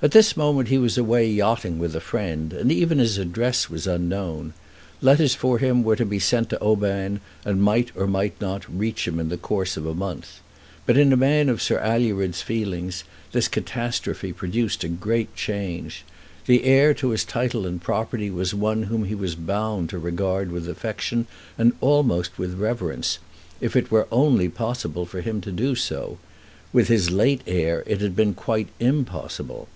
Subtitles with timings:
[0.00, 3.84] At this moment he was away yachting with a friend, and even his address was
[3.88, 4.54] unknown.
[5.02, 9.08] Letters for him were to be sent to Oban, and might, or might not, reach
[9.08, 10.38] him in the course of a month.
[10.86, 13.02] But in a man of Sir Alured's feelings,
[13.32, 16.04] this catastrophe produced a great change.
[16.46, 20.52] The heir to his title and property was one whom he was bound to regard
[20.52, 21.26] with affection
[21.58, 23.18] and almost with reverence,
[23.60, 26.18] if it were only possible for him to do so.
[26.72, 28.36] With his late heir it had been
[28.78, 29.66] impossible.